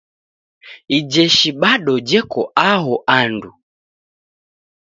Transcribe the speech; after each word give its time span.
Ijeshi 0.97 1.49
bado 1.61 1.93
jeko 2.07 2.41
aho 2.69 2.93
andu. 3.19 3.51